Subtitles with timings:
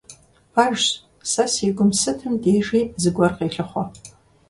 [0.53, 0.85] Пэжщ,
[1.31, 3.83] сэ си гум сытым дежи зыгуэр къелъыхъуэ!